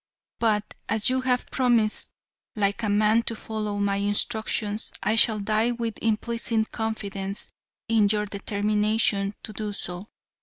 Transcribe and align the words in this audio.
But 0.39 0.73
as 0.89 1.11
you 1.11 1.21
have 1.21 1.45
promised 1.51 2.09
like 2.55 2.81
a 2.81 2.89
man 2.89 3.21
to 3.21 3.35
follow 3.35 3.77
my 3.77 3.97
instructions, 3.97 4.91
I 5.03 5.15
shall 5.15 5.37
die 5.37 5.69
with 5.69 5.99
implicit 6.01 6.71
confidence 6.71 7.49
in 7.87 8.09
your 8.09 8.25
determination 8.25 9.35
to 9.43 9.53
do 9.53 9.73
so. 9.73 10.07